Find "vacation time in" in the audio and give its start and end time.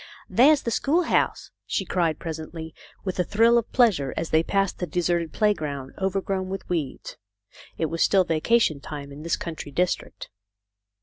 8.23-9.21